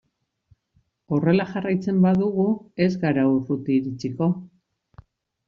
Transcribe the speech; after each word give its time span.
Horrela 1.17 1.45
jarraitzen 1.51 1.99
badugu 2.07 2.47
ez 2.87 2.89
gara 3.05 3.27
urruti 3.35 3.79
iritsiko. 3.83 4.33